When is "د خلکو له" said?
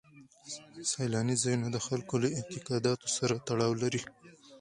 1.71-2.27